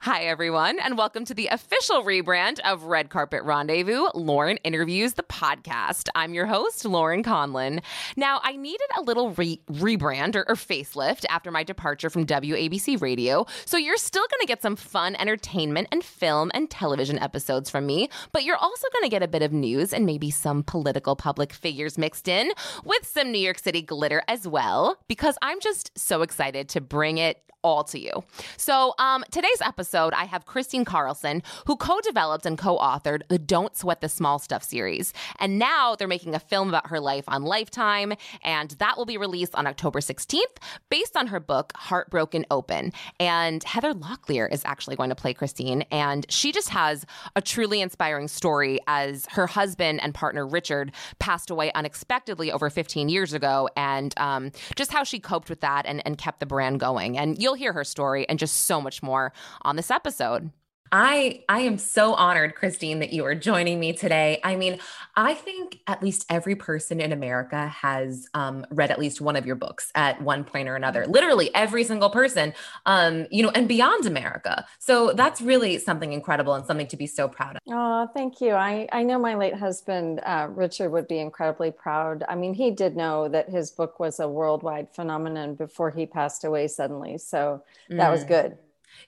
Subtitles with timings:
[0.00, 5.24] Hi, everyone, and welcome to the official rebrand of Red Carpet Rendezvous, Lauren Interviews, the
[5.24, 6.08] podcast.
[6.14, 7.80] I'm your host, Lauren Conlin.
[8.14, 13.00] Now, I needed a little re- rebrand or, or facelift after my departure from WABC
[13.00, 17.68] Radio, so you're still going to get some fun entertainment and film and television episodes
[17.68, 20.62] from me, but you're also going to get a bit of news and maybe some
[20.62, 22.52] political public figures mixed in
[22.84, 27.18] with some New York City glitter as well, because I'm just so excited to bring
[27.18, 28.22] it all to you.
[28.56, 33.38] So, um, today's episode, I have Kristine Carlson, who co developed and co authored the
[33.38, 35.12] Don't Sweat the Small Stuff series.
[35.38, 39.18] And now they're making a film about her life on Lifetime, and that will be
[39.18, 40.40] released on October 16th
[40.90, 42.92] based on her book, Heartbroken Open.
[43.20, 47.80] And Heather Locklear is actually going to play Kristine, and she just has a truly
[47.80, 53.68] inspiring story as her husband and partner Richard passed away unexpectedly over 15 years ago,
[53.76, 57.18] and um, just how she coped with that and, and kept the brand going.
[57.18, 59.32] And you'll hear her story and just so much more
[59.62, 60.50] on this episode.
[60.92, 64.40] I I am so honored, Kristine, that you are joining me today.
[64.44, 64.78] I mean,
[65.16, 69.46] I think at least every person in America has um, read at least one of
[69.46, 71.06] your books at one point or another.
[71.06, 72.54] Literally every single person,
[72.84, 74.64] um, you know, and beyond America.
[74.78, 77.62] So that's really something incredible and something to be so proud of.
[77.68, 78.52] Oh, thank you.
[78.52, 82.24] I I know my late husband uh, Richard would be incredibly proud.
[82.28, 86.44] I mean, he did know that his book was a worldwide phenomenon before he passed
[86.44, 87.18] away suddenly.
[87.18, 88.12] So that mm.
[88.12, 88.56] was good.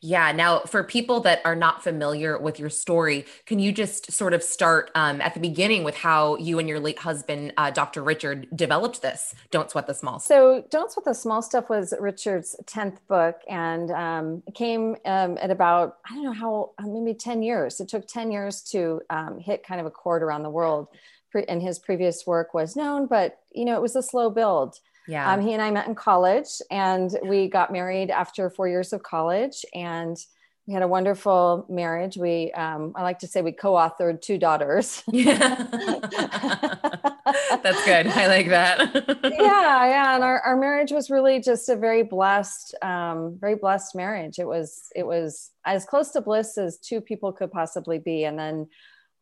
[0.01, 0.33] Yeah.
[0.33, 4.43] Now, for people that are not familiar with your story, can you just sort of
[4.43, 8.03] start um, at the beginning with how you and your late husband, uh, Dr.
[8.03, 9.35] Richard, developed this?
[9.51, 10.19] Don't sweat the small.
[10.19, 10.29] Stuff.
[10.29, 15.51] So, Don't Sweat the Small Stuff was Richard's tenth book, and um, came um, at
[15.51, 17.81] about I don't know how uh, maybe ten years.
[17.81, 20.89] It took ten years to um, hit kind of a chord around the world.
[21.47, 24.81] And his previous work was known, but you know it was a slow build.
[25.09, 25.33] Yeah.
[25.33, 29.03] Um, he and I met in college and we got married after four years of
[29.03, 30.17] college and
[30.67, 32.19] we had a wonderful marriage.
[32.19, 35.03] We, um, I like to say we co-authored two daughters.
[35.13, 35.67] Yeah.
[37.63, 38.07] That's good.
[38.07, 38.95] I like that.
[39.23, 39.87] yeah.
[39.87, 40.15] Yeah.
[40.15, 44.39] And our, our marriage was really just a very blessed, um, very blessed marriage.
[44.39, 48.25] It was, it was as close to bliss as two people could possibly be.
[48.25, 48.69] And then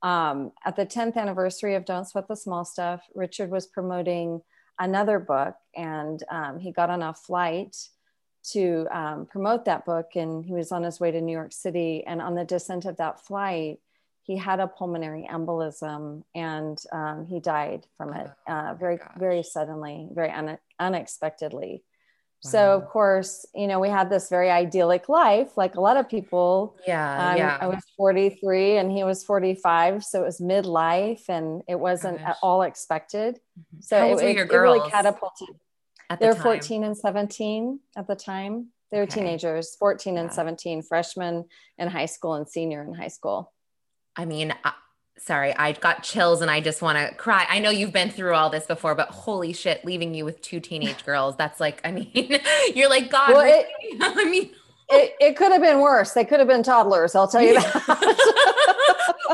[0.03, 4.41] um, at the 10th anniversary of Don't Sweat the Small Stuff, Richard was promoting
[4.79, 7.77] another book and um, he got on a flight
[8.53, 12.05] to um, promote that book and he was on his way to new york city
[12.07, 13.79] and on the descent of that flight
[14.23, 19.43] he had a pulmonary embolism and um, he died from it oh uh, very very
[19.43, 21.83] suddenly very un- unexpectedly
[22.41, 26.09] so of course, you know, we had this very idyllic life, like a lot of
[26.09, 26.77] people.
[26.87, 27.59] Yeah, um, yeah.
[27.61, 32.29] I was 43 and he was 45, so it was midlife, and it wasn't Gosh.
[32.31, 33.37] at all expected.
[33.59, 33.81] Mm-hmm.
[33.81, 35.49] So How it, it, it really catapulted.
[36.09, 38.69] At the They're 14 and 17 at the time.
[38.91, 39.21] They were okay.
[39.21, 40.21] teenagers, 14 yeah.
[40.21, 41.47] and 17, freshmen
[41.79, 43.53] in high school and senior in high school.
[44.15, 44.55] I mean,
[45.19, 47.47] sorry, I got chills and I just want to cry.
[47.49, 50.61] I know you've been through all this before, but holy shit, leaving you with two
[50.61, 51.37] teenage girls.
[51.37, 52.11] That's like, I mean,
[52.75, 53.67] you're like, God, well, it,
[54.01, 54.51] I mean,
[54.89, 56.13] it, it could have been worse.
[56.13, 57.15] They could have been toddlers.
[57.15, 58.83] I'll tell you that.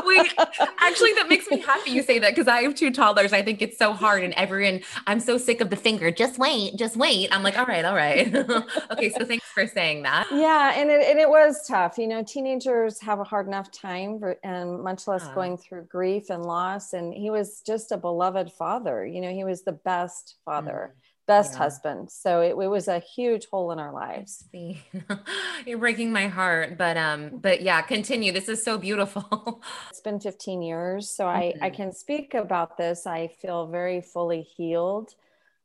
[0.05, 0.33] Wait,
[0.79, 3.33] actually, that makes me happy you say that because I have two toddlers.
[3.33, 6.11] I think it's so hard, and everyone, I'm so sick of the finger.
[6.11, 7.29] Just wait, just wait.
[7.31, 8.33] I'm like, all right, all right.
[8.91, 10.27] okay, so thanks for saying that.
[10.31, 11.97] Yeah, and it, and it was tough.
[11.97, 16.29] You know, teenagers have a hard enough time, and much less uh, going through grief
[16.29, 16.93] and loss.
[16.93, 19.05] And he was just a beloved father.
[19.05, 20.93] You know, he was the best father.
[20.95, 21.59] Mm best yeah.
[21.59, 22.11] husband.
[22.11, 24.45] So it, it, was a huge hole in our lives.
[25.65, 28.31] You're breaking my heart, but um, but yeah, continue.
[28.31, 29.61] This is so beautiful.
[29.89, 31.37] it's been 15 years, so mm-hmm.
[31.37, 31.75] I I mm-hmm.
[31.75, 33.07] can speak about this.
[33.07, 35.13] I feel very fully healed.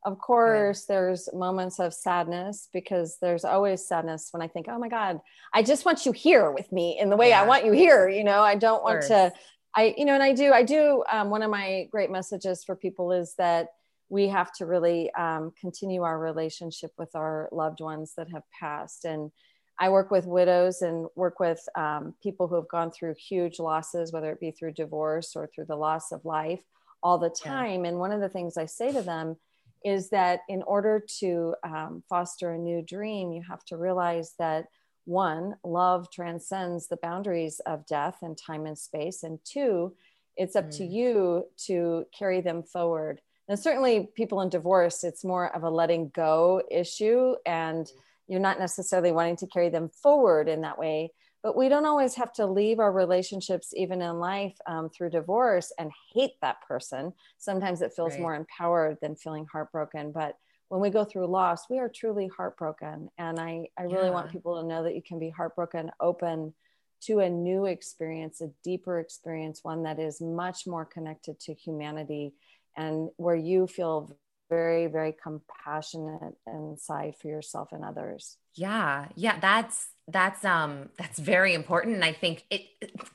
[0.04, 0.94] Of course, okay.
[0.94, 5.20] there's moments of sadness because there's always sadness when I think, oh my God,
[5.52, 7.42] I just want you here with me in the way yeah.
[7.42, 8.08] I want you here.
[8.08, 9.32] You know, I don't want to.
[9.76, 11.04] I, you know, and I do, I do.
[11.12, 13.68] Um, one of my great messages for people is that
[14.08, 19.04] we have to really um, continue our relationship with our loved ones that have passed.
[19.04, 19.30] And
[19.78, 24.12] I work with widows and work with um, people who have gone through huge losses,
[24.12, 26.62] whether it be through divorce or through the loss of life,
[27.02, 27.84] all the time.
[27.84, 27.90] Yeah.
[27.90, 29.36] And one of the things I say to them
[29.84, 34.66] is that in order to um, foster a new dream, you have to realize that
[35.04, 39.22] one, love transcends the boundaries of death and time and space.
[39.22, 39.94] And two,
[40.36, 40.76] it's up mm.
[40.78, 43.20] to you to carry them forward.
[43.48, 47.92] And certainly, people in divorce, it's more of a letting go issue, and mm.
[48.26, 51.12] you're not necessarily wanting to carry them forward in that way.
[51.42, 55.72] But we don't always have to leave our relationships, even in life, um, through divorce
[55.78, 57.12] and hate that person.
[57.38, 58.20] Sometimes it feels right.
[58.20, 60.10] more empowered than feeling heartbroken.
[60.12, 60.36] But
[60.68, 63.08] when we go through loss, we are truly heartbroken.
[63.18, 64.14] And I, I really yeah.
[64.14, 66.54] want people to know that you can be heartbroken, open
[67.02, 72.34] to a new experience, a deeper experience, one that is much more connected to humanity
[72.76, 74.16] and where you feel
[74.48, 78.36] very, very compassionate inside for yourself and others.
[78.54, 79.06] Yeah.
[79.14, 79.38] Yeah.
[79.40, 82.62] That's that's um that's very important and i think it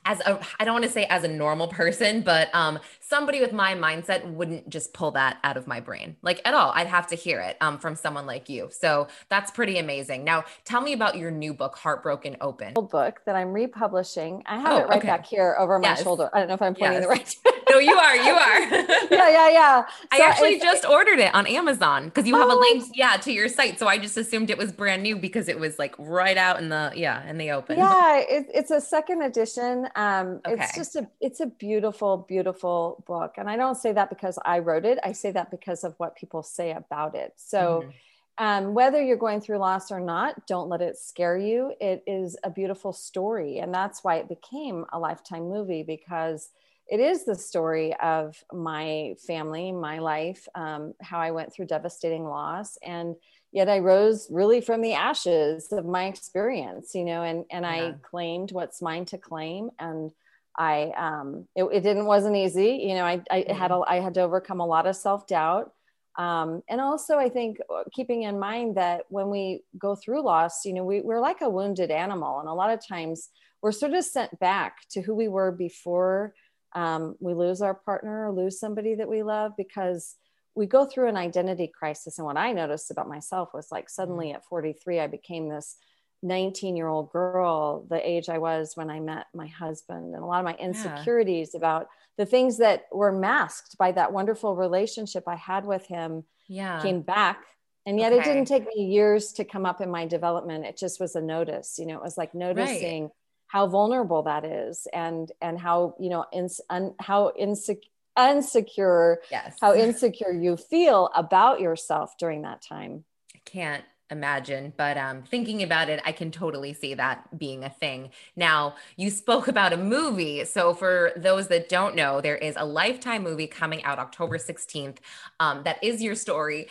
[0.04, 3.52] as a i don't want to say as a normal person but um somebody with
[3.52, 7.06] my mindset wouldn't just pull that out of my brain like at all i'd have
[7.06, 10.92] to hear it um from someone like you so that's pretty amazing now tell me
[10.92, 14.98] about your new book heartbroken open book that i'm republishing i have oh, it right
[14.98, 15.08] okay.
[15.08, 16.02] back here over my yes.
[16.02, 17.02] shoulder i don't know if i'm pointing yes.
[17.02, 17.36] the right
[17.70, 18.60] no you are you are
[19.10, 22.56] yeah yeah yeah so i actually just ordered it on amazon because you have oh.
[22.56, 25.48] a link yeah to your site so i just assumed it was brand new because
[25.48, 28.78] it was like right out in the yeah in the open yeah it, it's a
[28.78, 30.62] second edition um okay.
[30.62, 34.58] it's just a it's a beautiful beautiful book and i don't say that because i
[34.58, 37.90] wrote it i say that because of what people say about it so mm-hmm.
[38.36, 41.72] Um, whether you're going through loss or not, don't let it scare you.
[41.80, 43.58] It is a beautiful story.
[43.58, 46.50] And that's why it became a lifetime movie because
[46.88, 52.24] it is the story of my family, my life, um, how I went through devastating
[52.24, 52.76] loss.
[52.82, 53.14] And
[53.54, 57.70] yet I rose really from the ashes of my experience, you know, and, and yeah.
[57.70, 59.70] I claimed what's mine to claim.
[59.78, 60.10] And
[60.58, 62.82] I, um, it, it didn't, wasn't easy.
[62.82, 63.56] You know, I, I mm-hmm.
[63.56, 65.70] had, a, I had to overcome a lot of self-doubt.
[66.18, 70.64] Um, and also I think uh, keeping in mind that when we go through loss,
[70.64, 72.40] you know, we, we're like a wounded animal.
[72.40, 73.28] And a lot of times
[73.62, 76.34] we're sort of sent back to who we were before
[76.74, 80.16] um, we lose our partner or lose somebody that we love because
[80.54, 82.18] we go through an identity crisis.
[82.18, 84.36] And what I noticed about myself was like suddenly mm-hmm.
[84.36, 85.76] at 43, I became this
[86.22, 90.26] 19 year old girl, the age I was when I met my husband, and a
[90.26, 91.58] lot of my insecurities yeah.
[91.58, 96.80] about the things that were masked by that wonderful relationship I had with him yeah.
[96.80, 97.44] came back.
[97.86, 98.22] And yet okay.
[98.22, 100.64] it didn't take me years to come up in my development.
[100.64, 103.12] It just was a notice, you know, it was like noticing right.
[103.48, 109.56] how vulnerable that is and, and how, you know, in, un, how insecure insecure yes.
[109.60, 113.04] how insecure you feel about yourself during that time.
[113.34, 117.70] I can't imagine but um thinking about it i can totally see that being a
[117.70, 118.10] thing.
[118.36, 120.44] Now you spoke about a movie.
[120.44, 124.98] So for those that don't know there is a lifetime movie coming out october 16th
[125.40, 126.68] um, that is your story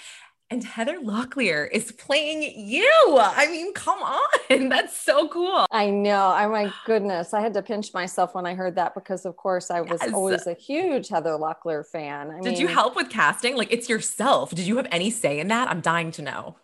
[0.53, 3.17] and Heather Locklear is playing you.
[3.19, 4.21] I mean, come on.
[4.69, 5.65] That's so cool.
[5.71, 6.35] I know.
[6.37, 7.33] Oh my goodness.
[7.33, 10.13] I had to pinch myself when I heard that because of course I was yes.
[10.13, 12.29] always a huge Heather Locklear fan.
[12.29, 13.57] I Did mean, you help with casting?
[13.57, 14.51] Like it's yourself.
[14.51, 15.69] Did you have any say in that?
[15.69, 16.55] I'm dying to know.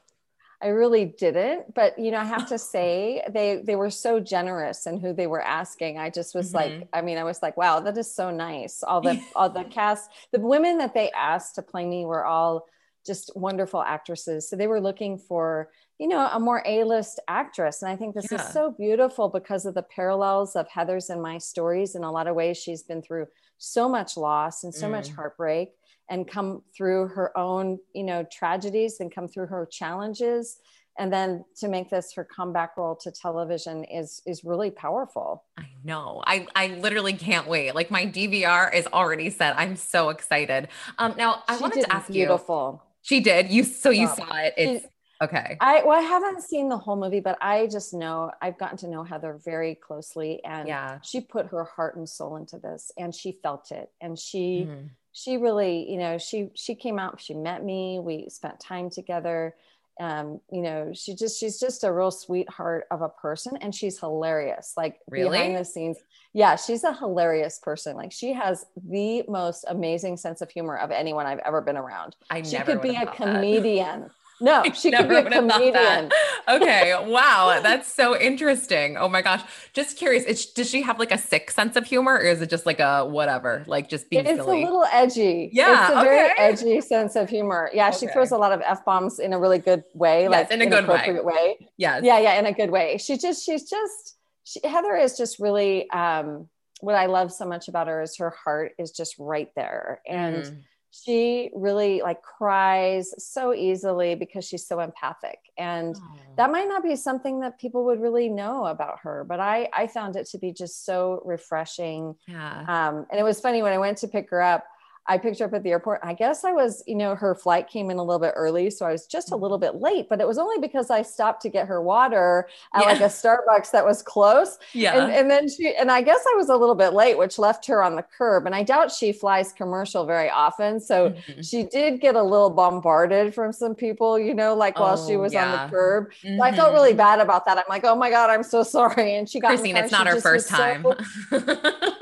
[0.61, 4.85] I really didn't, but you know, I have to say they they were so generous
[4.85, 5.97] in who they were asking.
[5.97, 6.81] I just was mm-hmm.
[6.81, 8.83] like, I mean, I was like, wow, that is so nice.
[8.83, 12.67] All the all the cast, the women that they asked to play me were all
[13.05, 14.49] just wonderful actresses.
[14.49, 17.81] So they were looking for, you know, a more A-list actress.
[17.81, 18.41] And I think this yeah.
[18.41, 21.95] is so beautiful because of the parallels of Heather's and my stories.
[21.95, 24.91] In a lot of ways, she's been through so much loss and so mm.
[24.91, 25.71] much heartbreak
[26.09, 30.57] and come through her own, you know, tragedies and come through her challenges.
[30.97, 35.45] And then to make this her comeback role to television is is really powerful.
[35.57, 36.21] I know.
[36.25, 37.73] I I literally can't wait.
[37.73, 39.57] Like my DVR is already set.
[39.57, 40.67] I'm so excited.
[40.97, 42.17] Um now I she wanted to ask beautiful.
[42.17, 43.51] you beautiful she did.
[43.51, 44.53] You so you saw it.
[44.57, 44.85] It's
[45.21, 45.57] okay.
[45.59, 48.87] I well, I haven't seen the whole movie, but I just know I've gotten to
[48.87, 53.13] know Heather very closely, and yeah, she put her heart and soul into this, and
[53.13, 54.87] she felt it, and she mm-hmm.
[55.11, 59.55] she really, you know, she she came out, she met me, we spent time together.
[59.99, 63.99] Um, you know, she just she's just a real sweetheart of a person, and she's
[63.99, 64.73] hilarious.
[64.77, 65.37] Like really?
[65.37, 65.97] behind the scenes,
[66.33, 67.95] yeah, she's a hilarious person.
[67.95, 72.15] Like she has the most amazing sense of humor of anyone I've ever been around.
[72.29, 74.09] I she could be a comedian.
[74.41, 76.11] No, she could be a comedian.
[76.47, 76.95] Okay.
[77.09, 77.59] Wow.
[77.61, 78.97] That's so interesting.
[78.97, 79.41] Oh my gosh.
[79.73, 80.23] Just curious.
[80.25, 82.79] Is, does she have like a sick sense of humor or is it just like
[82.79, 84.63] a whatever, like just being it's silly?
[84.63, 85.49] a little edgy.
[85.51, 85.81] Yeah.
[85.81, 86.05] It's a okay.
[86.05, 87.69] very edgy sense of humor.
[87.73, 87.89] Yeah.
[87.89, 87.97] Okay.
[87.97, 90.23] She throws a lot of F bombs in a really good way.
[90.23, 91.19] Yes, like in a good way.
[91.21, 91.67] way.
[91.77, 92.03] Yes.
[92.03, 92.19] Yeah.
[92.19, 92.39] Yeah.
[92.39, 92.97] In a good way.
[92.97, 96.47] She just, she's just, she, Heather is just really um,
[96.81, 100.43] what I love so much about her is her heart is just right there, and
[100.43, 100.57] mm.
[100.91, 106.17] She really like cries so easily because she's so empathic and oh.
[106.35, 109.85] that might not be something that people would really know about her but i i
[109.85, 113.77] found it to be just so refreshing yeah um and it was funny when i
[113.77, 114.65] went to pick her up
[115.07, 116.01] I picked her up at the airport.
[116.03, 118.69] I guess I was, you know, her flight came in a little bit early.
[118.69, 121.41] So I was just a little bit late, but it was only because I stopped
[121.43, 122.91] to get her water at yeah.
[122.91, 124.59] like a Starbucks that was close.
[124.73, 125.01] Yeah.
[125.01, 127.65] And, and, then she, and I guess I was a little bit late, which left
[127.67, 128.45] her on the curb.
[128.45, 130.79] And I doubt she flies commercial very often.
[130.79, 131.41] So mm-hmm.
[131.41, 135.19] she did get a little bombarded from some people, you know, like while she oh,
[135.19, 135.45] was yeah.
[135.45, 136.11] on the curb.
[136.23, 136.37] Mm-hmm.
[136.37, 136.97] So I felt really mm-hmm.
[136.97, 137.57] bad about that.
[137.57, 139.15] I'm like, oh my God, I'm so sorry.
[139.15, 140.83] And she got Kristine, it's not her first time.
[140.83, 141.39] So-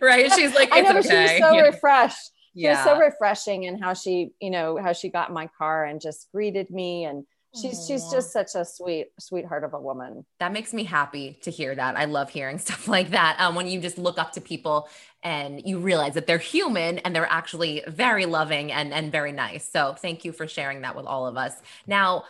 [0.02, 0.32] right?
[0.32, 1.08] She's like, I know, okay.
[1.08, 1.60] she was so yeah.
[1.62, 2.70] refreshed yeah.
[2.74, 6.00] was so refreshing and how she you know how she got in my car and
[6.00, 7.86] just greeted me and she's Aww.
[7.86, 11.74] she's just such a sweet sweetheart of a woman that makes me happy to hear
[11.74, 14.88] that i love hearing stuff like that um, when you just look up to people
[15.22, 19.68] and you realize that they're human and they're actually very loving and and very nice
[19.70, 21.54] so thank you for sharing that with all of us
[21.86, 22.24] now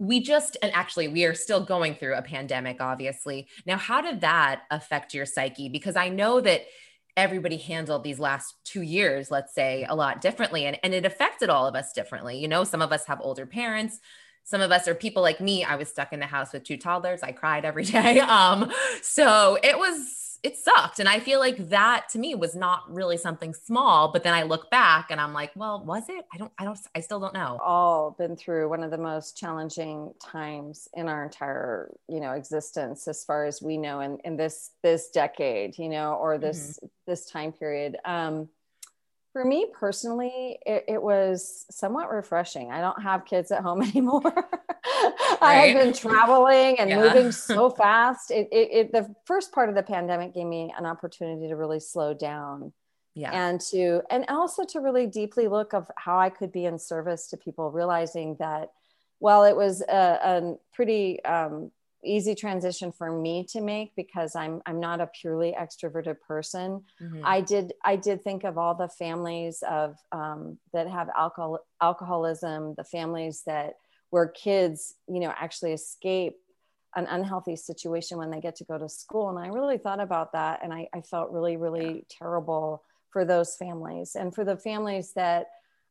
[0.00, 4.20] we just and actually we are still going through a pandemic obviously now how did
[4.20, 6.62] that affect your psyche because i know that
[7.18, 10.66] everybody handled these last two years, let's say, a lot differently.
[10.66, 12.38] And, and it affected all of us differently.
[12.38, 13.98] You know, some of us have older parents.
[14.44, 15.64] Some of us are people like me.
[15.64, 17.24] I was stuck in the house with two toddlers.
[17.24, 18.20] I cried every day.
[18.20, 18.70] Um,
[19.02, 21.00] so it was it sucked.
[21.00, 24.12] And I feel like that to me was not really something small.
[24.12, 26.24] But then I look back and I'm like, well, was it?
[26.32, 27.58] I don't, I don't, I still don't know.
[27.62, 33.08] All been through one of the most challenging times in our entire, you know, existence
[33.08, 36.86] as far as we know in, in this this decade, you know, or this mm-hmm.
[37.06, 37.96] this time period.
[38.04, 38.48] Um,
[39.32, 42.72] for me personally, it, it, was somewhat refreshing.
[42.72, 44.48] I don't have kids at home anymore.
[45.02, 45.38] Right.
[45.42, 47.00] I had been traveling and yeah.
[47.00, 48.30] moving so fast.
[48.30, 51.80] It, it, it, the first part of the pandemic gave me an opportunity to really
[51.80, 52.72] slow down.
[53.14, 53.30] Yeah.
[53.32, 57.28] And to, and also to really deeply look of how I could be in service
[57.28, 58.70] to people, realizing that
[59.18, 61.72] while it was a, a pretty um,
[62.04, 66.84] easy transition for me to make because I'm I'm not a purely extroverted person.
[67.02, 67.22] Mm-hmm.
[67.24, 72.74] I did I did think of all the families of um, that have alcohol alcoholism,
[72.76, 73.74] the families that
[74.10, 76.36] where kids you know actually escape
[76.96, 80.32] an unhealthy situation when they get to go to school, and I really thought about
[80.32, 85.12] that, and I, I felt really really terrible for those families and for the families
[85.14, 85.46] that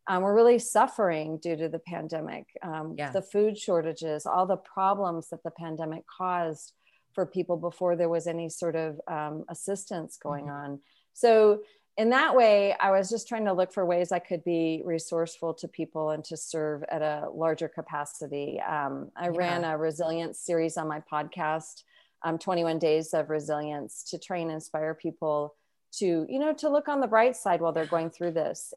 [0.07, 3.11] um, we're really suffering due to the pandemic, um, yeah.
[3.11, 6.73] the food shortages, all the problems that the pandemic caused
[7.13, 10.71] for people before there was any sort of um, assistance going mm-hmm.
[10.71, 10.79] on.
[11.13, 11.61] So,
[11.97, 15.55] in that way, I was just trying to look for ways I could be resourceful
[15.55, 18.61] to people and to serve at a larger capacity.
[18.61, 19.35] Um, I yeah.
[19.35, 21.83] ran a resilience series on my podcast,
[22.23, 25.55] um, 21 Days of Resilience, to try and inspire people
[25.93, 28.73] to you know to look on the bright side while they're going through this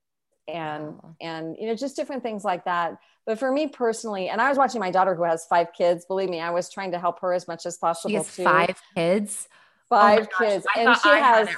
[0.48, 4.48] and and you know just different things like that but for me personally and i
[4.48, 7.20] was watching my daughter who has five kids believe me i was trying to help
[7.20, 8.44] her as much as possible she has too.
[8.44, 9.48] five kids
[9.90, 11.49] five oh kids and she I has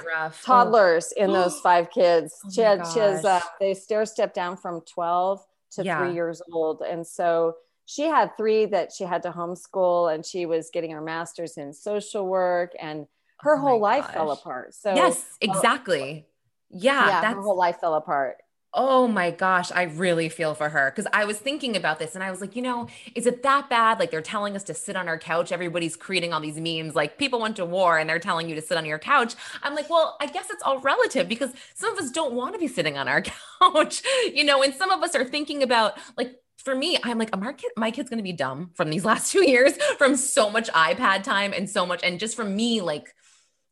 [0.43, 1.23] toddlers oh.
[1.23, 4.81] in those five kids oh she had she has uh, they stair step down from
[4.81, 5.39] 12
[5.73, 5.99] to yeah.
[5.99, 10.45] three years old and so she had three that she had to homeschool and she
[10.45, 13.05] was getting her master's in social work and
[13.39, 14.13] her oh whole life gosh.
[14.13, 16.25] fell apart so yes exactly
[16.69, 18.37] yeah, yeah her whole life fell apart
[18.75, 22.23] Oh my gosh, I really feel for her because I was thinking about this and
[22.23, 23.99] I was like, you know, is it that bad?
[23.99, 25.51] Like they're telling us to sit on our couch.
[25.51, 28.61] Everybody's creating all these memes like people went to war and they're telling you to
[28.61, 29.35] sit on your couch.
[29.61, 32.59] I'm like, well, I guess it's all relative because some of us don't want to
[32.59, 33.21] be sitting on our
[33.61, 34.01] couch,
[34.33, 37.53] you know, and some of us are thinking about like for me, I'm like, my,
[37.53, 40.69] kid, my kid's going to be dumb from these last two years from so much
[40.71, 42.01] iPad time and so much.
[42.03, 43.13] And just from me, like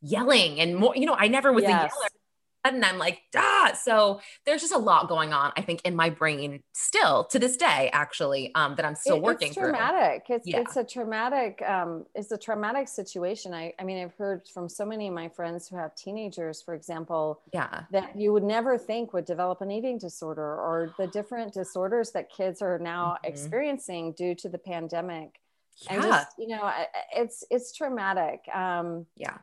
[0.01, 1.71] yelling and more, you know, I never was yes.
[1.71, 2.09] a yeller
[2.63, 3.77] and I'm like, ah.
[3.81, 7.57] So there's just a lot going on, I think, in my brain still to this
[7.57, 10.27] day, actually, um, that I'm still it, working it's traumatic.
[10.27, 10.35] Through.
[10.37, 10.59] It's yeah.
[10.59, 13.53] it's a traumatic, um, it's a traumatic situation.
[13.53, 16.73] I, I mean, I've heard from so many of my friends who have teenagers, for
[16.73, 21.53] example, yeah, that you would never think would develop an eating disorder or the different
[21.53, 23.31] disorders that kids are now mm-hmm.
[23.31, 25.39] experiencing due to the pandemic.
[25.83, 25.93] Yeah.
[25.93, 26.71] And just, you know,
[27.15, 28.41] it's it's traumatic.
[28.53, 29.37] Um, yeah.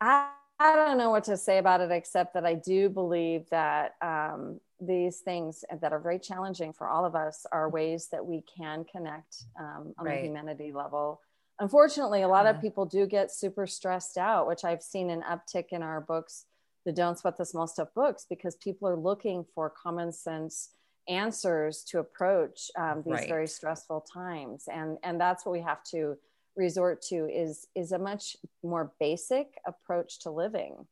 [0.00, 3.94] I I don't know what to say about it except that I do believe that
[4.00, 8.42] um, these things that are very challenging for all of us are ways that we
[8.56, 10.20] can connect um, on right.
[10.20, 11.20] the humanity level.
[11.60, 15.66] Unfortunately, a lot of people do get super stressed out, which I've seen an uptick
[15.70, 16.46] in our books,
[16.84, 20.70] the Don't Sweat the Small Stuff books, because people are looking for common sense
[21.08, 23.28] answers to approach um, these right.
[23.28, 26.16] very stressful times, and and that's what we have to
[26.56, 30.86] resort to is is a much more basic approach to living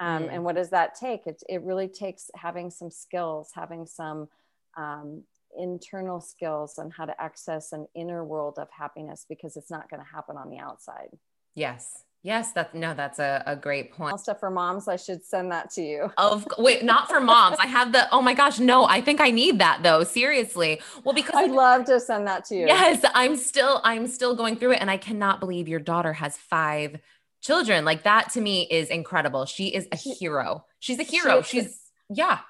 [0.00, 0.32] Um, mm.
[0.32, 1.26] And what does that take?
[1.26, 4.28] It, it really takes having some skills, having some
[4.76, 5.24] um,
[5.56, 10.02] internal skills on how to access an inner world of happiness because it's not going
[10.02, 11.10] to happen on the outside.
[11.54, 12.04] Yes.
[12.22, 14.18] Yes, that's no, that's a, a great point.
[14.18, 16.12] Stuff for moms, I should send that to you.
[16.18, 17.56] Of wait, not for moms.
[17.60, 20.02] I have the oh my gosh, no, I think I need that though.
[20.02, 20.80] Seriously.
[21.04, 22.66] Well, because I'd love to send that to you.
[22.66, 26.36] Yes, I'm still I'm still going through it and I cannot believe your daughter has
[26.36, 26.98] five
[27.40, 27.84] children.
[27.84, 29.46] Like that to me is incredible.
[29.46, 30.64] She is a she, hero.
[30.80, 31.42] She's a hero.
[31.42, 32.40] She, She's yeah.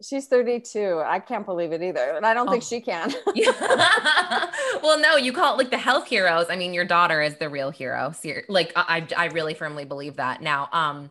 [0.00, 1.02] She's 32.
[1.04, 2.16] I can't believe it either.
[2.16, 2.52] And I don't oh.
[2.52, 3.12] think she can.
[4.82, 6.46] well, no, you call it like the health heroes.
[6.48, 8.14] I mean, your daughter is the real hero.
[8.48, 10.40] Like I, I really firmly believe that.
[10.40, 11.10] Now, um,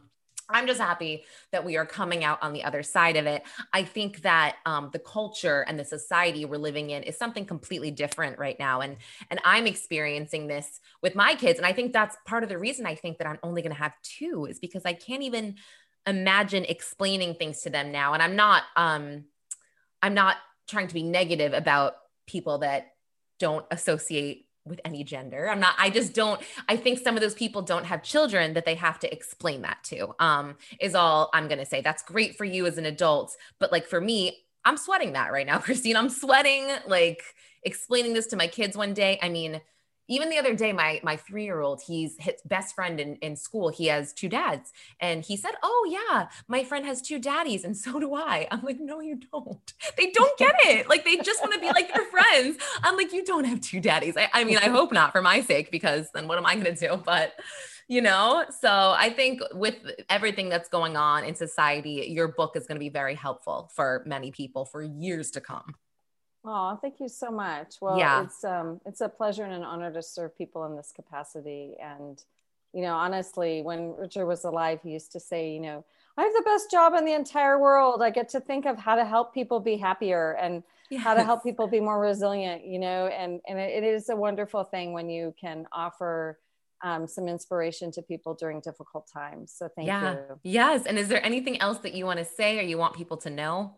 [0.50, 3.44] I'm just happy that we are coming out on the other side of it.
[3.74, 7.92] I think that um, the culture and the society we're living in is something completely
[7.92, 8.98] different right now, and
[9.30, 12.86] and I'm experiencing this with my kids, and I think that's part of the reason
[12.86, 15.56] I think that I'm only going to have two is because I can't even
[16.08, 18.14] imagine explaining things to them now.
[18.14, 19.26] And i'm not um
[20.02, 20.38] i'm not
[20.68, 21.96] trying to be negative about
[22.26, 22.94] people that
[23.40, 25.50] don't associate with any gender.
[25.50, 28.66] I'm not i just don't i think some of those people don't have children that
[28.66, 31.82] they have to explain that to um is all i'm going to say.
[31.82, 35.46] That's great for you as an adult but like for me i'm sweating that right
[35.46, 35.96] now kristine.
[35.96, 37.22] I'm sweating like
[37.64, 39.20] explaining this to my kids one day.
[39.22, 39.62] I mean
[40.08, 43.36] even the other day my my three year old he's his best friend in, in
[43.36, 47.64] school he has two dads and he said oh yeah my friend has two daddies
[47.64, 48.48] and so do i.
[48.52, 49.74] I'm like no you don't.
[49.98, 50.90] They don't get it.
[50.90, 52.58] Like they just want to be like their friends.
[52.84, 54.16] I'm like you don't have two daddies.
[54.18, 56.76] I, I mean i hope not for my sake because then what am i going
[56.76, 56.98] to do?
[56.98, 57.34] But
[57.88, 59.76] you know so i think with
[60.10, 64.04] everything that's going on in society your book is going to be very helpful for
[64.06, 65.74] many people for years to come
[66.50, 67.76] Oh, thank you so much.
[67.82, 68.24] Well, yeah.
[68.24, 71.76] it's um it's a pleasure and an honor to serve people in this capacity.
[71.82, 72.24] And,
[72.74, 75.84] you know, honestly, when Richard was alive, he used to say, you know,
[76.18, 78.02] I have the best job in the entire world.
[78.02, 81.04] I get to think of how to help people be happier and yes.
[81.04, 84.64] how to help people be more resilient, you know, and, and it, is a wonderful
[84.64, 86.40] thing when you can offer
[86.82, 89.54] um, some inspiration to people during difficult times.
[89.56, 90.14] So thank yeah.
[90.14, 90.40] you.
[90.44, 90.86] Yes.
[90.86, 93.30] And is there anything else that you want to say or you want people to
[93.30, 93.76] know?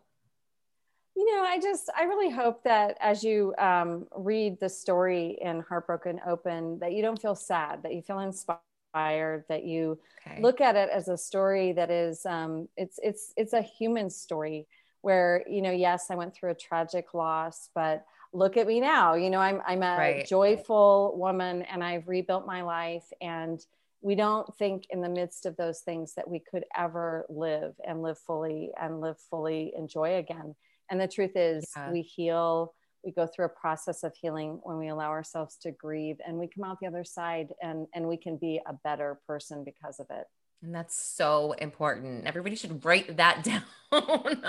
[1.20, 5.60] You know, I just, I really hope that as you um, read the story in
[5.68, 10.42] Heartbroken Open, that you don't feel sad, that you feel inspired, that you okay.
[10.42, 14.66] look at it as a story that is, um, it's, it's, it's a human story
[15.02, 19.16] where, you know, yes, I went through a tragic loss, but look at me now.
[19.16, 20.26] You know, I'm, I'm a right.
[20.26, 23.60] joyful woman and I've rebuilt my life and
[24.00, 28.02] we don't think in the midst of those things that we could ever live and
[28.02, 30.56] live fully and live fully enjoy again
[30.90, 31.92] and the truth is, yeah.
[31.92, 32.74] we heal,
[33.04, 36.48] we go through a process of healing when we allow ourselves to grieve, and we
[36.48, 40.08] come out the other side and, and we can be a better person because of
[40.10, 40.26] it.
[40.62, 42.26] And that's so important.
[42.26, 43.44] Everybody should write that
[43.92, 44.44] down.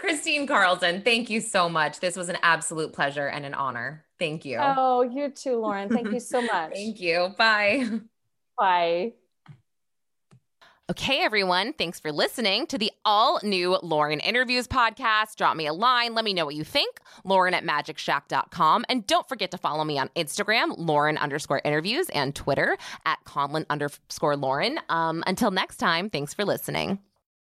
[0.00, 2.00] Kristine Carlson, thank you so much.
[2.00, 4.04] This was an absolute pleasure and an honor.
[4.18, 4.58] Thank you.
[4.60, 5.88] Oh, you too, Lauren.
[5.88, 6.72] Thank you so much.
[6.72, 7.34] thank you.
[7.36, 7.86] Bye.
[8.58, 9.12] Bye.
[10.90, 15.36] Okay, everyone, thanks for listening to the all new Lauren Interviews podcast.
[15.36, 16.12] Drop me a line.
[16.14, 16.98] Let me know what you think.
[17.24, 18.84] Lauren at magicshack.com.
[18.88, 23.64] And don't forget to follow me on Instagram, Lauren underscore interviews, and Twitter at Conlon
[23.70, 24.80] underscore Lauren.
[24.88, 26.98] Um, until next time, thanks for listening.